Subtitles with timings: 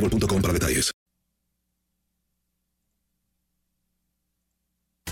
[0.00, 0.90] boostmobile.com para detalles.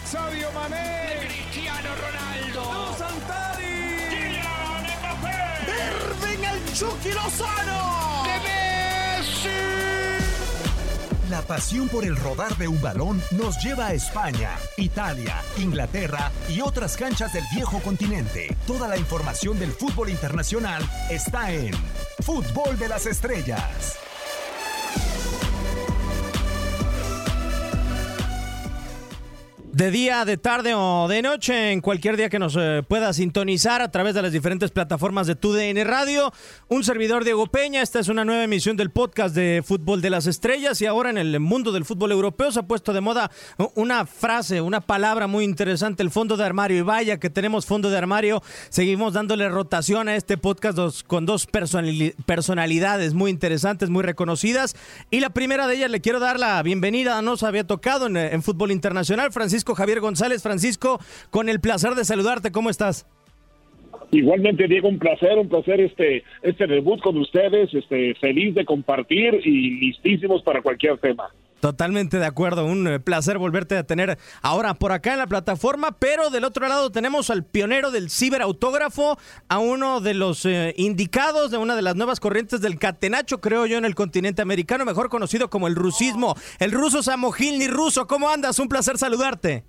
[0.05, 9.59] Sadio Mané, Cristiano Ronaldo, Santari, Kylian Mbappé, Irving el Chucky Lozano, de Messi.
[11.29, 16.63] La pasión por el rodar de un balón nos lleva a España, Italia, Inglaterra y
[16.63, 18.57] otras canchas del viejo continente.
[18.67, 21.75] Toda la información del fútbol internacional está en
[22.21, 24.08] Fútbol de las Estrellas.
[29.79, 33.81] De día, de tarde o de noche, en cualquier día que nos eh, pueda sintonizar
[33.81, 36.33] a través de las diferentes plataformas de TUDN Radio.
[36.67, 40.27] Un servidor Diego Peña, esta es una nueva emisión del podcast de Fútbol de las
[40.27, 43.31] Estrellas y ahora en el mundo del fútbol europeo se ha puesto de moda
[43.77, 46.79] una frase, una palabra muy interesante, el fondo de armario.
[46.79, 51.47] Y vaya que tenemos fondo de armario, seguimos dándole rotación a este podcast con dos
[51.47, 54.75] personalidades muy interesantes, muy reconocidas.
[55.09, 58.73] Y la primera de ellas le quiero dar la bienvenida, nos había tocado en Fútbol
[58.73, 60.43] Internacional, Francisco Javier González.
[60.43, 63.07] Francisco, con el placer de saludarte, ¿cómo estás?
[64.11, 69.41] Igualmente, Diego, un placer, un placer este, este debut con ustedes, este, feliz de compartir
[69.45, 71.29] y listísimos para cualquier tema.
[71.61, 75.91] Totalmente de acuerdo, un eh, placer volverte a tener ahora por acá en la plataforma,
[75.99, 81.51] pero del otro lado tenemos al pionero del ciberautógrafo, a uno de los eh, indicados
[81.51, 85.09] de una de las nuevas corrientes del catenacho, creo yo, en el continente americano, mejor
[85.09, 88.07] conocido como el rusismo, el ruso Samogil ni ruso.
[88.07, 88.61] ¿Cómo andas?
[88.61, 89.65] Un placer saludarte.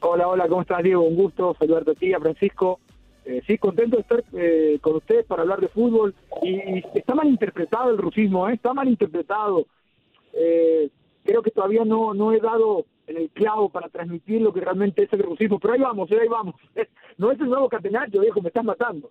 [0.00, 1.02] Hola, hola, ¿cómo estás, Diego?
[1.02, 2.80] Un gusto saludarte a a Francisco.
[3.24, 6.14] Eh, sí, contento de estar eh, con ustedes para hablar de fútbol.
[6.42, 8.54] Y, y está mal interpretado el rusismo, ¿eh?
[8.54, 9.66] está mal interpretado
[10.36, 10.90] eh,
[11.24, 15.12] creo que todavía no, no he dado el clavo para transmitir lo que realmente es
[15.12, 16.54] el rusismo, pero ahí vamos, ahí vamos.
[17.16, 19.08] No es el nuevo catenacho, viejo, me están matando.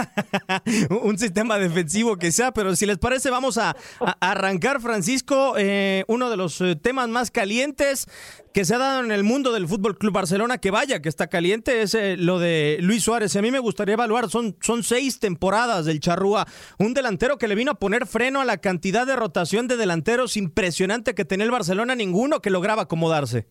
[1.02, 3.76] un sistema defensivo que sea, pero si les parece vamos a,
[4.20, 8.06] arrancar, Francisco, eh, uno de los eh, temas más calientes
[8.52, 11.28] que se ha dado en el mundo del Fútbol Club Barcelona, que vaya que está
[11.28, 13.34] caliente, es eh, lo de Luis Suárez.
[13.36, 16.46] A mí me gustaría evaluar, son, son seis temporadas del Charrúa,
[16.78, 20.36] un delantero que le vino a poner freno a la cantidad de rotación de delanteros
[20.36, 23.48] impresionante que tenía el Barcelona, ninguno que lograba acomodarse.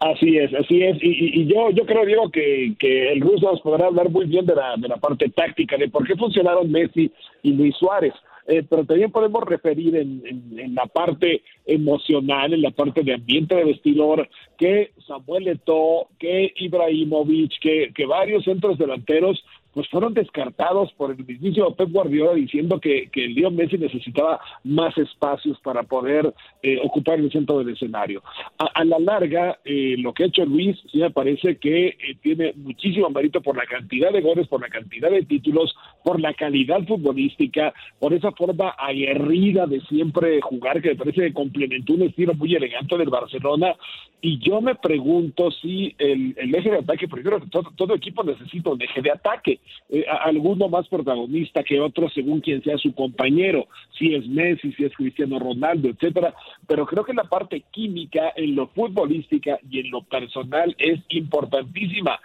[0.00, 0.98] Así es, así es.
[1.00, 4.54] Y, yo yo creo, Diego, que, que el ruso nos podrá hablar muy bien de
[4.54, 7.10] la, de la parte táctica, de por qué funcionaron Messi
[7.42, 8.14] y Luis Suárez.
[8.46, 10.22] Eh, pero también podemos referir en,
[10.58, 14.28] en, la parte emocional, en la parte de ambiente de vestidor,
[14.58, 21.24] que Samuel Eto'o, que Ibrahimovic, que, que varios centros delanteros pues fueron descartados por el
[21.24, 26.32] mismísimo Pep Guardiola diciendo que, que el Messi necesitaba más espacios para poder
[26.62, 28.22] eh, ocupar el centro del escenario.
[28.58, 32.52] A, la larga, eh, lo que ha hecho Luis sí me parece que eh, tiene
[32.56, 35.74] muchísimo mérito por la cantidad de goles, por la cantidad de títulos,
[36.04, 41.32] por la calidad futbolística, por esa forma aguerrida de siempre jugar que me parece que
[41.32, 43.74] complementó un estilo muy elegante del Barcelona.
[44.20, 48.80] Y yo me pregunto si el, eje de ataque, primero todo, todo equipo necesita un
[48.80, 53.66] eje de ataque eh, alguno más protagonista que otro según quien sea su compañero,
[53.98, 56.34] si es Messi, si es Cristiano Ronaldo, etcétera,
[56.66, 62.18] pero creo que la parte química en lo futbolística y en lo personal es importantísima.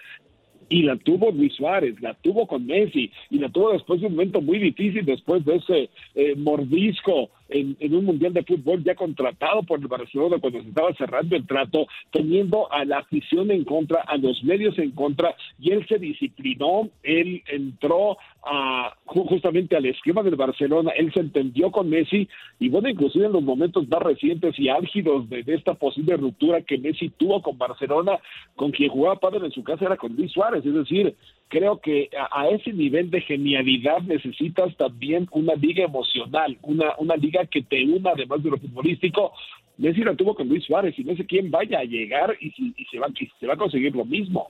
[0.69, 4.13] Y la tuvo Luis Suárez, la tuvo con Messi y la tuvo después de un
[4.13, 9.63] momento muy difícil, después de ese eh, mordisco en, un mundial de fútbol ya contratado
[9.63, 14.01] por el Barcelona cuando se estaba cerrando el trato, teniendo a la afición en contra,
[14.01, 20.23] a los medios en contra, y él se disciplinó, él entró a, justamente al esquema
[20.23, 22.27] del Barcelona, él se entendió con Messi,
[22.59, 26.77] y bueno, inclusive en los momentos más recientes y álgidos de, esta posible ruptura que
[26.77, 28.19] Messi tuvo con Barcelona,
[28.55, 31.15] con quien jugaba padre en su casa era con Luis Suárez, es decir,
[31.47, 37.45] creo que a, ese nivel de genialidad necesitas también una liga emocional, una, una liga
[37.45, 39.33] que te una además de lo futbolístico.
[39.77, 42.75] Messi lo tuvo con Luis Suárez y no sé quién vaya a llegar y, y
[42.77, 44.47] y se va a conseguir lo mismo.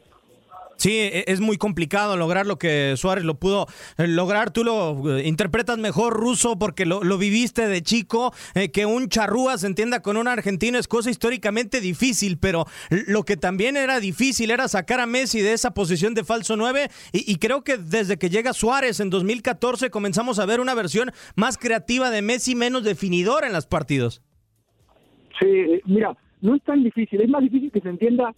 [0.78, 4.52] Sí, e, es muy complicado lograr lo que Suárez lo pudo eh, lograr.
[4.52, 8.34] Tú lo eh, interpretas mejor ruso porque lo, viviste de chico.
[8.54, 13.24] Eh, que un charrúa se entienda con un argentino es cosa históricamente difícil, pero lo
[13.24, 16.90] que también era difícil era sacar a Messi de esa posición de falso 9.
[17.12, 21.58] Y, creo que desde que llega Suárez en 2014 comenzamos a ver una versión más
[21.58, 24.22] creativa de Messi, menos definidora en los partidos.
[25.40, 27.22] Sí, mira, no es tan difícil.
[27.22, 28.34] Es más difícil que se entienda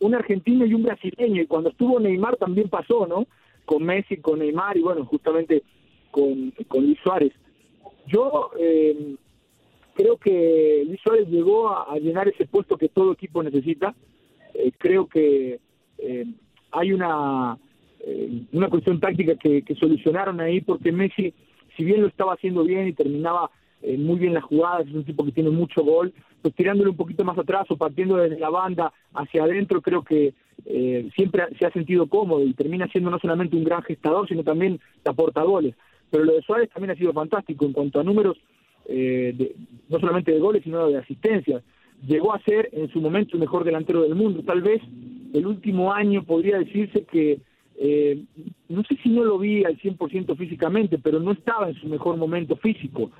[0.00, 3.26] un argentino y un brasileño, y cuando estuvo Neymar también pasó, ¿no?
[3.64, 5.62] Con Messi, con Neymar y bueno, justamente
[6.10, 7.32] con, con Luis Suárez.
[8.06, 9.14] Yo eh,
[9.94, 13.94] creo que Luis Suárez llegó a, llenar ese puesto que todo equipo necesita.
[14.54, 15.60] Eh, creo que
[15.98, 16.26] eh,
[16.72, 17.58] hay una,
[18.52, 21.34] una cuestión táctica que solucionaron ahí porque Messi,
[21.76, 23.50] si bien lo estaba haciendo bien y terminaba
[23.98, 26.12] muy bien las jugadas, es un tipo que tiene mucho gol,
[26.42, 30.34] pues tirándole un poquito más atrás o partiendo desde la banda hacia adentro, creo que
[30.66, 34.42] eh, siempre se ha sentido cómodo y termina siendo no solamente un gran gestador, sino
[34.42, 35.74] también aporta goles.
[36.10, 38.36] Pero lo de Suárez también ha sido fantástico en cuanto a números,
[38.86, 39.54] eh,
[39.88, 41.62] no solamente de goles, sino de asistencias.
[42.06, 44.42] Llegó a ser en su momento el mejor delantero del mundo.
[44.42, 44.82] Tal vez
[45.32, 47.40] el último año podría decirse que,
[47.82, 48.22] eh,
[48.68, 52.16] no sé si no lo vi al 100% físicamente, pero no estaba en su mejor
[52.16, 53.10] momento físico.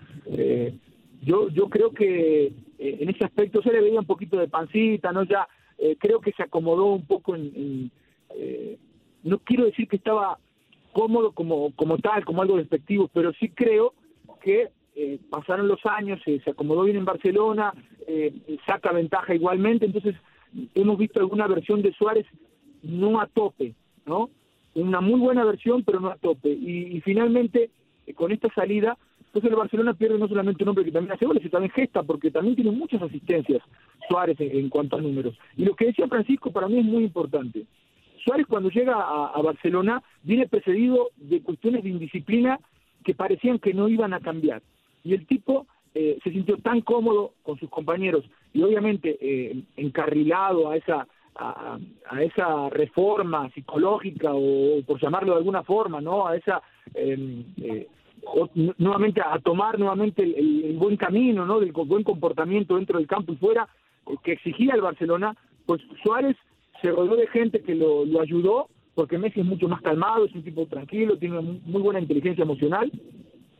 [1.22, 5.12] yo, yo creo que eh, en ese aspecto se le veía un poquito de pancita,
[5.12, 5.24] ¿no?
[5.24, 5.46] Ya
[5.76, 7.90] eh, creo que se acomodó un poco en...
[8.34, 8.78] Eh,
[9.22, 10.38] no quiero decir que estaba
[10.92, 13.92] cómodo como, como tal, como algo despectivo, pero sí creo
[14.42, 14.70] que
[15.30, 17.72] pasaron los años, se acomodó bien en Barcelona,
[18.66, 20.14] saca ventaja igualmente, entonces
[20.74, 22.26] hemos visto alguna versión de Suárez
[22.82, 23.74] no a tope,
[24.04, 24.28] ¿no?
[24.74, 26.50] Una muy buena versión, pero no a tope.
[26.50, 27.70] y finalmente,
[28.14, 28.96] con esta salida,
[29.30, 32.02] entonces el Barcelona pierde no solamente un hombre que también hace goles, sino también gesta,
[32.02, 33.62] porque también tiene muchas asistencias
[34.08, 35.38] Suárez en, cuanto a números.
[35.56, 37.64] Y lo que decía Francisco para mí es muy importante.
[38.24, 42.58] Suárez cuando llega a, Barcelona viene precedido de cuestiones de indisciplina
[43.04, 44.62] que parecían que no iban a cambiar.
[45.04, 50.70] Y el tipo eh, se sintió tan cómodo con sus compañeros y obviamente eh, encarrilado
[50.70, 51.06] a esa
[51.36, 51.78] a,
[52.20, 56.26] esa reforma psicológica o, por llamarlo de alguna forma, ¿no?
[56.26, 56.62] A esa
[56.94, 57.88] em, eh,
[58.78, 61.60] nuevamente a tomar nuevamente el, buen camino, ¿no?
[61.60, 63.68] Del buen comportamiento dentro del campo y fuera
[64.06, 65.36] eh, que exigía el Barcelona,
[65.66, 66.36] pues Suárez
[66.82, 70.42] se rodeó de gente que lo, ayudó, porque Messi es mucho más calmado, es un
[70.42, 72.90] tipo tranquilo, tiene una muy buena inteligencia emocional,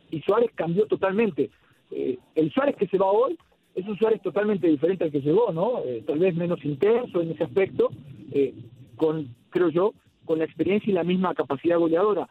[0.09, 1.49] y Suárez cambió totalmente.
[1.91, 3.37] Eh, el Suárez que se va hoy
[3.75, 5.79] es un Suárez totalmente diferente al que llegó, ¿no?
[5.85, 7.89] Eh, tal vez menos intenso en ese aspecto,
[8.95, 9.93] con, creo yo,
[10.25, 12.29] con la experiencia y la misma capacidad goleadora.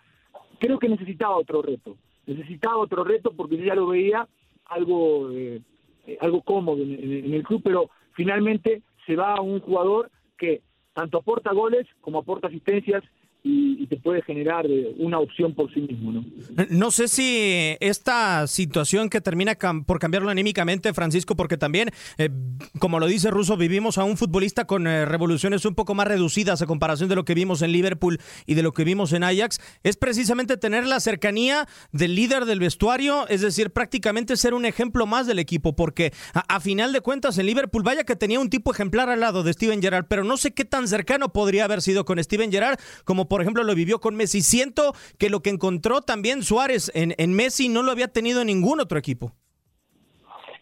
[0.59, 4.29] Creo que necesitaba otro reto necesitaba otro reto porque yo ya lo veía
[4.67, 5.61] algo, eh,
[6.07, 10.63] eh, algo cómodo en, el club, pero finalmente se va a un jugador que
[10.95, 13.03] tanto aporta goles como aporta asistencias
[13.43, 16.13] y, te puede generar eh, una opción por sí mismo.
[16.13, 16.25] ¿no?
[16.69, 19.57] no sé si esta situación que termina
[19.87, 22.31] por cambiarlo anímicamente, Francisco, porque también, eh,
[22.79, 26.63] como lo dice Russo, vivimos a un futbolista con eh, revoluciones un poco más reducidas
[26.63, 29.61] a comparación de lo que vimos en Liverpool y de lo que vimos en Ajax,
[29.83, 35.07] es precisamente tener la cercanía del líder del vestuario, es decir, prácticamente ser un ejemplo
[35.07, 38.73] más del equipo, porque a, final de cuentas en Liverpool, vaya que tenía un tipo
[38.73, 42.05] ejemplar al lado de Steven Gerrard, pero no sé qué tan cercano podría haber sido
[42.05, 44.43] con Steven Gerrard como por ejemplo lo vivió con Messi.
[44.43, 48.49] Siento que lo que encontró también Suárez en, en Messi no lo había tenido en
[48.49, 49.37] ningún otro equipo.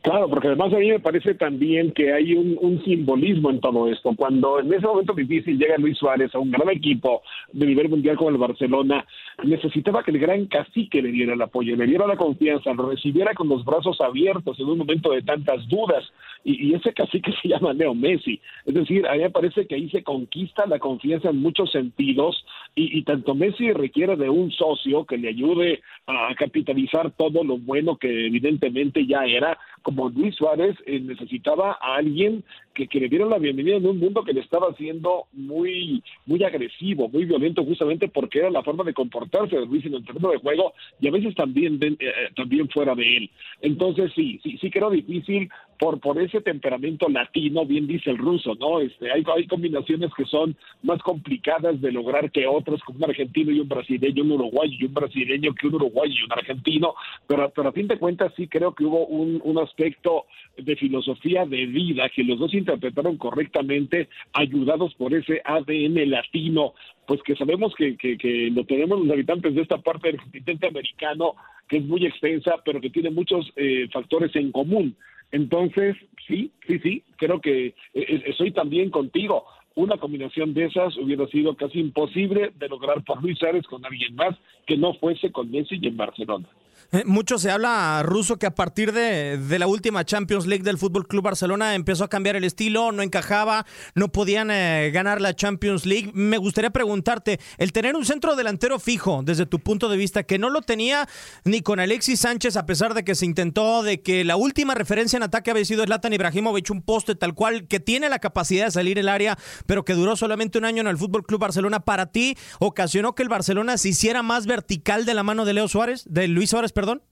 [0.08, 4.14] Claro, porque además a mí me parece también que hay un, simbolismo en todo esto.
[4.16, 7.20] Cuando en ese momento difícil llega Luis Suárez a un gran equipo
[7.52, 9.04] de nivel mundial como el Barcelona,
[9.44, 13.34] necesitaba que el gran cacique le diera el apoyo, le diera la confianza, lo recibiera
[13.34, 16.02] con los brazos abiertos en un momento de tantas dudas.
[16.42, 18.40] Y, ese cacique se llama Leo Messi.
[18.64, 22.46] Es decir, a mí me parece que ahí se conquista la confianza en muchos sentidos
[22.74, 27.58] y, y, tanto Messi requiere de un socio que le ayude a capitalizar todo lo
[27.58, 32.44] bueno que evidentemente ya era, como Luis Suárez eh, necesitaba a alguien
[32.74, 36.42] que, que, le diera la bienvenida en un mundo que le estaba haciendo muy, muy
[36.44, 40.30] agresivo, muy violento, justamente porque era la forma de comportarse de Luis en el terreno
[40.30, 43.30] de juego y a veces también, de, eh, también fuera de él.
[43.62, 48.54] Entonces sí, sí, sí creo difícil por, por ese temperamento latino, bien dice el ruso,
[48.56, 48.80] ¿no?
[48.80, 53.52] Este, hay, hay combinaciones que son más complicadas de lograr que otras, como un argentino
[53.52, 56.94] y un brasileño, un uruguayo y un brasileño que un uruguayo y un argentino,
[57.26, 61.46] pero, pero a fin de cuentas sí creo que hubo un, un aspecto de filosofía
[61.46, 66.74] de vida que los dos interpretaron correctamente, ayudados por ese ADN latino,
[67.06, 71.34] pues que sabemos que, que, lo tenemos los habitantes de esta parte del continente americano,
[71.68, 74.96] que es muy extensa, pero que tiene muchos eh, factores en común.
[75.30, 79.44] Entonces, sí, sí, sí, creo que eh, estoy también contigo.
[79.76, 84.16] Una combinación de esas hubiera sido casi imposible de lograr por Luis Suárez con alguien
[84.16, 84.34] más
[84.66, 86.48] que no fuese con Messi y en Barcelona.
[86.90, 90.78] Eh, mucho se habla, Ruso, que a partir de, de, la última Champions League del
[90.78, 95.36] Fútbol Club Barcelona empezó a cambiar el estilo, no encajaba, no podían eh, ganar la
[95.36, 96.10] Champions League.
[96.14, 100.38] Me gustaría preguntarte, el tener un centro delantero fijo, desde tu punto de vista, que
[100.38, 101.06] no lo tenía
[101.44, 105.18] ni con Alexis Sánchez, a pesar de que se intentó, de que la última referencia
[105.18, 108.70] en ataque había sido Zlatan Ibrahimovic, un poste tal cual, que tiene la capacidad de
[108.70, 111.80] salir el área, pero que duró solamente un año en el Fútbol Club Barcelona.
[111.80, 115.68] Para ti, ¿ocasionó que el Barcelona se hiciera más vertical de la mano de Leo
[115.68, 116.72] Suárez, de Luis Suárez?
[116.78, 117.02] Perdón?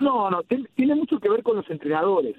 [0.00, 0.42] No, no,
[0.74, 2.34] tiene mucho que ver con los entrenadores.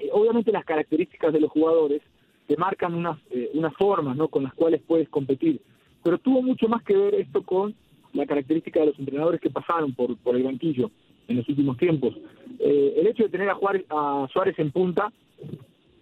[0.00, 2.02] Eh, obviamente las características de los jugadores
[2.48, 4.26] te marcan unas, eh, unas formas ¿no?
[4.26, 5.60] con las cuales puedes competir,
[6.02, 7.76] pero tuvo mucho más que ver esto con
[8.12, 10.90] la característica de los entrenadores que pasaron por, por el banquillo
[11.28, 12.16] en los últimos tiempos.
[12.58, 15.12] Eh, el hecho de tener a, Juárez, a Suárez en punta,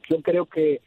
[0.08, 0.80] yo creo que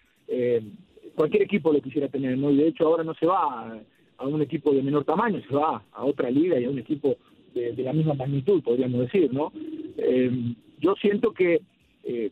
[1.14, 2.50] cualquier equipo lo quisiera tener, ¿no?
[2.50, 3.80] Y de hecho ahora no se va
[4.24, 7.18] a, un equipo de menor tamaño, se va a otra liga y a un equipo
[7.54, 9.52] de, la misma magnitud, podríamos decir, ¿no?
[9.98, 11.62] Eh, yo siento que
[12.04, 12.32] eh,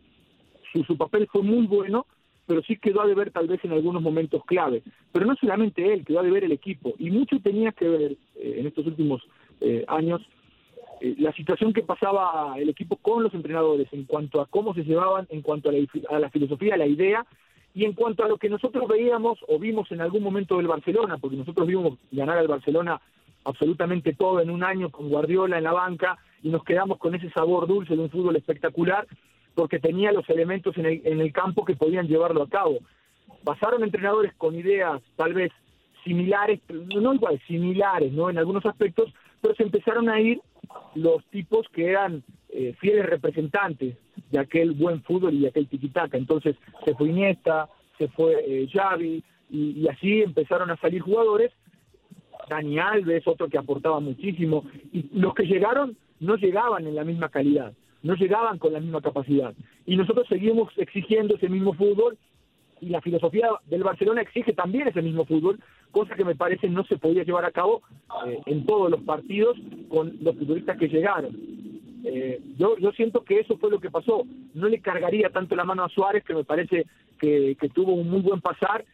[0.74, 2.06] su, papel fue muy bueno,
[2.46, 4.84] pero sí quedó a deber tal vez en algunos momentos clave.
[5.12, 6.94] Pero no solamente él, quedó a deber el equipo.
[7.00, 9.22] Y mucho tenía que ver eh, en estos últimos
[9.62, 10.22] eh, años
[11.18, 15.26] la situación que pasaba el equipo con los entrenadores en cuanto a cómo se llevaban,
[15.32, 17.26] en cuanto a la, filosofía, la idea
[17.74, 21.18] y en cuanto a lo que nosotros veíamos o vimos en algún momento del Barcelona,
[21.18, 23.02] porque nosotros vimos ganar al Barcelona
[23.44, 27.30] absolutamente todo en un año con Guardiola en la banca y nos quedamos con ese
[27.32, 29.08] sabor dulce de un fútbol espectacular
[29.56, 32.80] porque tenía los elementos en el, en el campo que podían llevarlo a cabo.
[33.44, 35.52] Pasaron entrenadores con ideas tal vez
[36.04, 38.30] similares, no igual, similares, ¿no?
[38.30, 40.40] En algunos aspectos, pero se empezaron a ir
[40.96, 43.98] los tipos que eran eh, fieles representantes
[44.32, 46.18] de aquel buen fútbol y de aquel tiquitaca.
[46.18, 51.52] Entonces se fue Iniesta, se fue eh, Xavi, y, así empezaron a salir jugadores.
[52.50, 57.30] Dani Alves, otro que aportaba muchísimo, y los que llegaron no llegaban en la misma
[57.30, 57.74] calidad,
[58.04, 59.54] no llegaban con la misma capacidad.
[59.86, 62.18] Y nosotros seguimos exigiendo ese mismo fútbol
[62.82, 65.60] y la filosofía del Barcelona exige también ese mismo fútbol,
[65.92, 67.84] cosa que me parece no se podía llevar a cabo
[68.26, 69.56] eh, en todos los partidos
[69.88, 71.61] con los futbolistas que llegaron.
[72.04, 74.24] Eh, yo, yo siento que eso fue lo que pasó.
[74.54, 76.86] No le cargaría tanto la mano a Suárez, que me parece
[77.20, 78.86] que, que tuvo un muy buen pasar,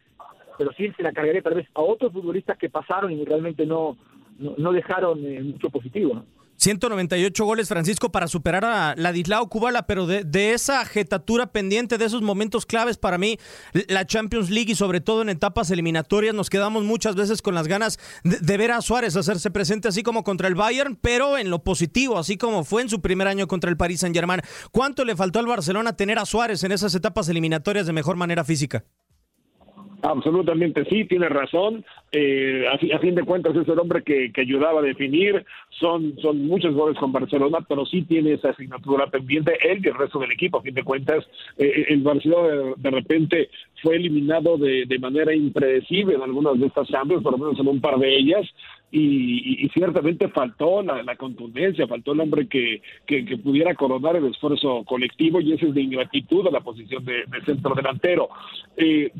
[0.57, 3.97] pero sí se la cargaría tal vez a otros futbolistas que pasaron y realmente no,
[4.39, 6.15] no, no dejaron eh, mucho positivo.
[6.15, 6.36] ¿no?
[6.57, 12.21] 198 goles, Francisco, para superar a Ladislao Kubala, pero de, esa jetatura pendiente, de esos
[12.21, 13.39] momentos claves para mí,
[13.87, 17.67] la Champions League y sobre todo en etapas eliminatorias, nos quedamos muchas veces con las
[17.67, 21.49] ganas de, de, ver a Suárez hacerse presente así como contra el Bayern, pero en
[21.49, 24.41] lo positivo, así como fue en su primer año contra el Paris Saint Germain.
[24.71, 28.43] ¿Cuánto le faltó al Barcelona tener a Suárez en esas etapas eliminatorias de mejor manera
[28.43, 28.83] física?
[30.07, 31.83] Absolutamente sí, tiene razón.
[32.13, 35.45] Eh, a, a, fin de cuentas es el hombre que, que, ayudaba a definir.
[35.81, 39.95] Son, son muchos goles con Barcelona, pero sí tiene esa asignatura pendiente él y el
[39.95, 40.59] resto del equipo.
[40.59, 41.25] A fin de cuentas,
[41.57, 43.49] eh, el Barcelona de, repente
[43.81, 47.67] fue eliminado de, de manera impredecible en algunas de estas Champions, por lo menos en
[47.67, 48.47] un par de ellas.
[48.89, 55.41] Y, ciertamente faltó la, contundencia, faltó el hombre que, que, pudiera coronar el esfuerzo colectivo
[55.41, 58.29] y ese es de ingratitud a la posición de, de centro delantero.
[58.77, 59.11] Eh,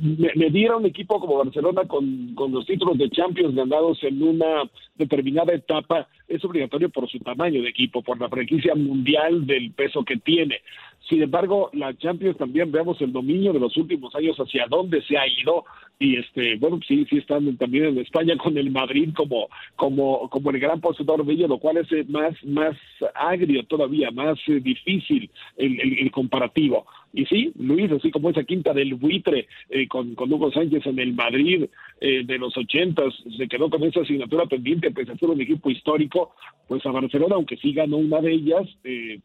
[0.00, 4.22] me, me diera un equipo como Barcelona con, con, los títulos de Champions ganados en
[4.22, 9.70] una determinada etapa es obligatorio por su tamaño de equipo, por la franquicia mundial del
[9.72, 10.60] peso que tiene.
[11.08, 15.16] Sin embargo, la Champions también veamos el dominio de los últimos años hacia dónde se
[15.16, 15.64] ha ido
[15.98, 20.50] y este bueno sí sí están también en España con el Madrid como como como
[20.50, 22.76] el gran poseedor de ello lo cual es eh, más más
[23.14, 26.86] agrio todavía más eh, difícil el, comparativo.
[27.12, 30.98] Y sí Luis así como esa quinta del buitre eh, con, con Hugo Sánchez en
[30.98, 31.66] el Madrid
[31.98, 36.34] de los ochentas se quedó con esa asignatura pendiente pese a ser un equipo histórico
[36.68, 38.68] pues a Barcelona aunque sí ganó una de ellas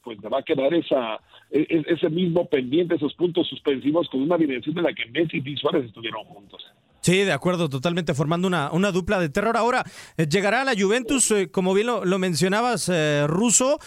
[0.03, 1.19] pues le va a quedar esa
[1.51, 5.85] ese mismo pendiente esos puntos suspensivos con una dimensión en la que Messi y Suárez
[5.85, 6.65] estuvieron juntos
[7.01, 9.57] Sí, de acuerdo, totalmente formando una, una dupla de terror.
[9.57, 9.83] Ahora,
[10.17, 13.79] eh, llegará a la Juventus, eh, como bien lo, mencionabas, eh, Ruso,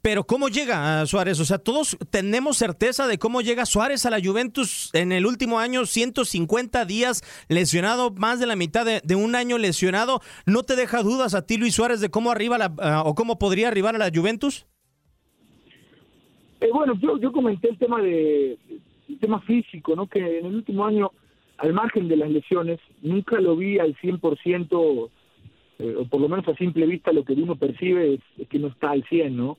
[0.00, 1.40] pero ¿cómo llega Suárez?
[1.40, 5.58] O sea, todos tenemos certeza de cómo llega Suárez a la Juventus en el último
[5.58, 10.20] año, 150 días lesionado, más de la mitad de, un año lesionado.
[10.46, 13.68] ¿No te deja dudas a ti, Luis Suárez, de cómo arriba la, o cómo podría
[13.68, 14.66] arribar a la Juventus?
[16.72, 18.58] Bueno, yo, yo comenté el tema de
[19.08, 20.06] el tema físico, ¿no?
[20.06, 21.10] Que en el último año
[21.60, 25.10] al margen de las lesiones, nunca lo vi al 100%,
[25.78, 28.68] eh, o por lo menos a simple vista lo que uno percibe es, que no
[28.68, 29.58] está al 100, ¿no?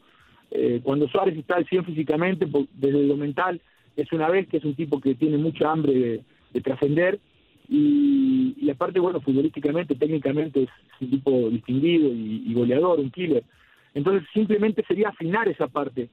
[0.50, 3.62] Eh, cuando Suárez está al 100 físicamente, desde lo mental,
[3.96, 7.20] es una vez que es un tipo que tiene mucha hambre de, trascender,
[7.70, 13.44] y, y, aparte, bueno, futbolísticamente, técnicamente es un tipo distinguido y, goleador, un killer.
[13.94, 16.10] Entonces, simplemente sería afinar esa parte.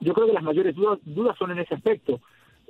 [0.00, 2.20] Yo creo que las mayores dudas, dudas son en ese aspecto.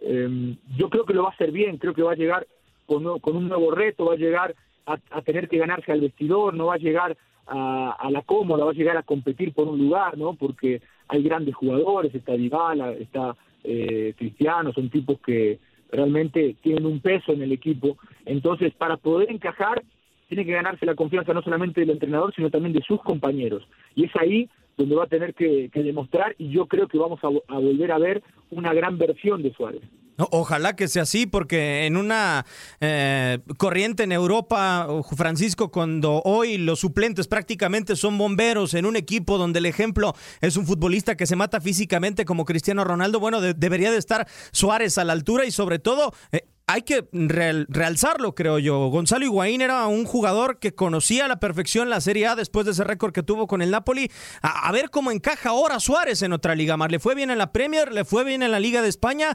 [0.00, 2.46] Eh, yo creo que lo va a hacer bien, creo que va a llegar
[2.86, 4.54] con, con un nuevo reto, va a llegar
[4.86, 7.16] a, tener que ganarse al vestidor, no va a llegar
[7.46, 10.34] a, la cómoda, va a llegar a competir por un lugar, ¿no?
[10.34, 15.58] Porque hay grandes jugadores, está Dybala, está eh, Cristiano, son tipos que
[15.90, 17.96] realmente tienen un peso en el equipo.
[18.24, 19.82] Entonces, para poder encajar,
[20.28, 23.66] tiene que ganarse la confianza no solamente del entrenador, sino también de sus compañeros.
[23.94, 27.28] Y es ahí donde va a tener que, demostrar y yo creo que vamos a,
[27.28, 29.82] volver a ver una gran versión de Suárez.
[30.30, 32.44] Ojalá que sea así, porque en una
[32.80, 39.38] eh, corriente en Europa, Francisco, cuando hoy los suplentes prácticamente son bomberos en un equipo
[39.38, 43.92] donde el ejemplo es un futbolista que se mata físicamente como Cristiano Ronaldo, bueno, debería
[43.92, 48.88] de estar Suárez a la altura y sobre todo eh, hay que realzarlo, creo yo.
[48.88, 52.72] Gonzalo Higuaín era un jugador que conocía a la perfección la Serie A después de
[52.72, 54.10] ese récord que tuvo con el Napoli.
[54.42, 56.92] A, ver cómo encaja ahora Suárez en otra liga más.
[56.92, 59.34] Le fue bien en la Premier, le fue bien en la Liga de España.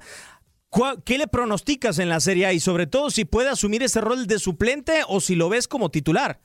[1.05, 2.53] ¿Qué le pronosticas en la Serie A?
[2.53, 5.89] Y sobre todo si puede asumir ese rol de suplente o si lo ves como
[5.89, 6.39] titular.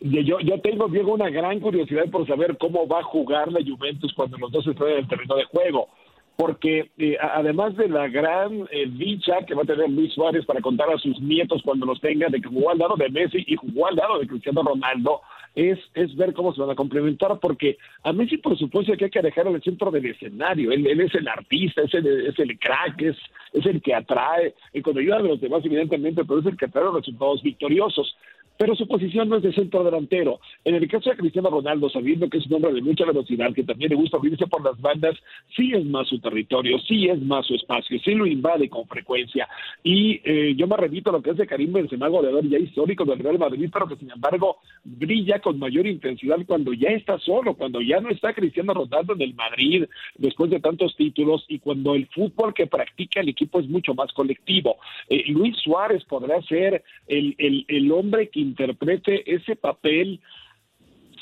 [0.00, 4.12] Yo, yo tengo, Diego, una gran curiosidad por saber cómo va a jugar la Juventus
[4.14, 5.88] cuando los dos estén en el terreno de juego
[6.36, 10.60] porque eh, además de la gran eh, dicha que va a tener Luis Suárez para
[10.60, 13.56] contar a sus nietos cuando los tenga de que jugó al lado de Messi y
[13.56, 15.20] jugó al lado de Cristiano Ronaldo,
[15.54, 19.10] es, es ver cómo se van a complementar, porque a Messi por supuesto que hay
[19.10, 23.00] que dejar el centro del escenario, él, es el artista, es el, es el crack,
[23.02, 23.16] es,
[23.52, 26.64] es el que atrae, y cuando ayuda a los demás evidentemente, pero es el que
[26.64, 28.16] atrae los resultados victoriosos
[28.56, 30.40] pero su posición no es de centro delantero.
[30.64, 33.64] En el caso de Cristiano Ronaldo, sabiendo que es un hombre de mucha velocidad, que
[33.64, 35.16] también le gusta abrirse por las bandas,
[35.56, 39.48] sí es más su territorio, sí es más su espacio, sí lo invade con frecuencia.
[39.82, 43.18] Y eh, yo me repito a lo que hace Karim Benzema, goleador ya histórico del
[43.18, 47.80] Real Madrid, pero que sin embargo brilla con mayor intensidad cuando ya está solo, cuando
[47.80, 49.84] ya no está Cristiano Ronaldo en el Madrid,
[50.16, 54.12] después de tantos títulos, y cuando el fútbol que practica el equipo es mucho más
[54.12, 54.76] colectivo.
[55.08, 60.20] Eh, Luis Suárez podrá ser el hombre que interprete ese papel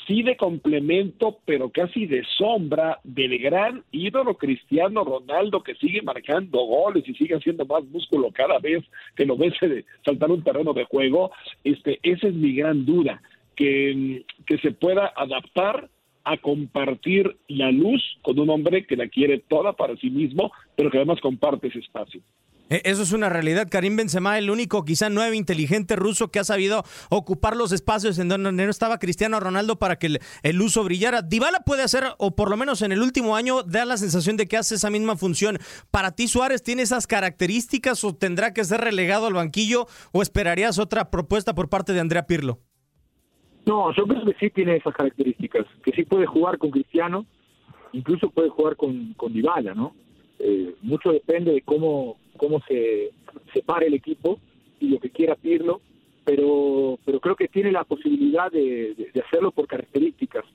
[0.07, 6.59] sí de complemento, pero casi de sombra del gran ídolo cristiano Ronaldo que sigue marcando
[6.65, 8.83] goles y sigue haciendo más músculo cada vez
[9.15, 11.31] que lo ves de saltar un terreno de juego.
[11.63, 13.21] Este, esa es mi gran duda,
[13.55, 15.89] que, que se pueda adaptar
[16.25, 20.89] a compartir la luz con un hombre que la quiere toda para sí mismo, pero
[20.89, 22.21] que además comparte ese espacio.
[22.73, 23.67] E, eso es una realidad.
[23.69, 26.81] Karim Benzema, el único quizá nuevo inteligente ruso que ha sabido
[27.11, 31.21] ocupar los espacios en donde no estaba Cristiano Ronaldo para que el, uso brillara.
[31.21, 34.47] Dybala puede hacer, o por lo menos en el último año, da la sensación de
[34.47, 35.59] que hace esa misma función.
[35.91, 40.79] ¿Para ti Suárez tiene esas características o tendrá que ser relegado al banquillo o esperarías
[40.79, 42.57] otra propuesta por parte de Andrea Pirlo?
[43.67, 47.27] No, yo creo que sí tiene esas características, que sí puede jugar con Cristiano,
[47.91, 49.95] incluso puede jugar con, con Dybala, ¿no?
[50.39, 53.11] Eh, mucho depende de cómo, cómo se
[53.53, 54.39] separe el equipo
[54.79, 55.81] y lo que quiera Pirlo,
[56.25, 60.45] pero, pero creo que tiene la posibilidad de, hacerlo por características.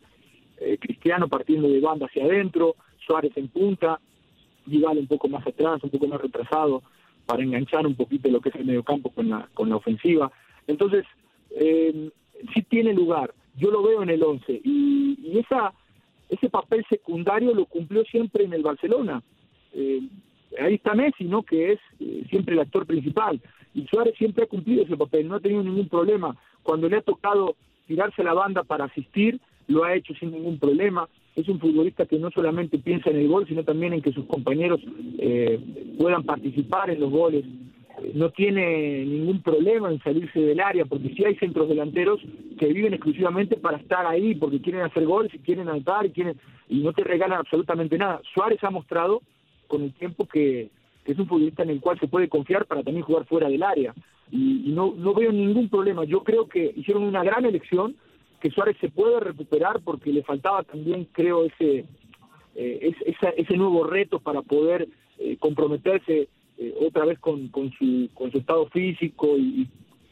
[0.61, 2.75] Eh, Cristiano partiendo de banda hacia adentro,
[3.07, 4.01] Suárez en punta,
[4.67, 6.83] Dybala un poco más atrás, un poco más retrasado,
[7.27, 10.31] para enganchar un poquito lo que es el mediocampo con la, con la ofensiva.
[10.67, 11.05] Entonces,
[11.51, 12.11] eh,
[12.53, 15.73] sí tiene lugar, yo lo veo en el 11, y, y esa
[16.29, 19.23] ese papel secundario lo cumplió siempre en el Barcelona.
[19.73, 20.03] Eh,
[20.61, 21.43] ahí está Messi, ¿no?
[21.43, 23.41] Que es eh, siempre el actor principal.
[23.75, 26.37] Y Suárez siempre ha cumplido ese papel, no ha tenido ningún problema.
[26.63, 31.09] Cuando le ha tocado tirarse la banda para asistir, lo ha hecho sin ningún problema.
[31.37, 34.27] Es un futbolista que no solamente piensa en el gol, sino también en que sus
[34.27, 34.81] compañeros
[35.19, 35.61] eh,
[35.99, 37.45] puedan participar en los goles.
[38.15, 42.21] No tiene ningún problema en salirse del área, porque si hay centros delanteros
[42.59, 46.37] que viven exclusivamente para estar ahí, porque quieren hacer goles y quieren anotar y, quieren,
[46.69, 48.21] y no te regalan absolutamente nada.
[48.35, 49.23] Suárez ha mostrado
[49.69, 50.71] con el tiempo que,
[51.05, 53.95] es un futbolista en el cual se puede confiar para también jugar fuera del área.
[54.31, 56.05] Y, no, no veo ningún problema.
[56.05, 57.97] Yo creo que hicieron una gran elección,
[58.41, 61.87] que Suárez se puede recuperar porque le faltaba también, creo, ese,
[62.57, 62.95] eh,
[63.37, 64.87] ese, nuevo reto para poder
[65.19, 66.29] eh, comprometerse
[66.59, 69.67] eh, otra vez con, con, su, con su estado físico y,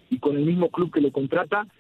[0.08, 1.75] y con el mismo club que lo contrata y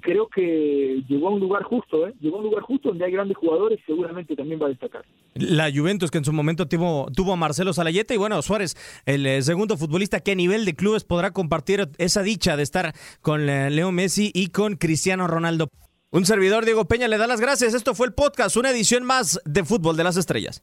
[0.00, 2.14] creo que llegó a un lugar justo, ¿eh?
[2.20, 5.04] llegó a un lugar justo donde hay grandes jugadores y seguramente también va a destacar.
[5.34, 9.26] La Juventus que en su momento tuvo, tuvo a Marcelo Salayeta y bueno, Suárez, el
[9.26, 13.48] eh, segundo futbolista que a nivel de clubes podrá compartir esa dicha de estar con
[13.48, 15.68] eh, Leo Messi y con Cristiano Ronaldo.
[16.10, 17.72] Un servidor, Diego Peña, le da las gracias.
[17.72, 20.62] Esto fue el podcast, una edición más de Fútbol de las Estrellas.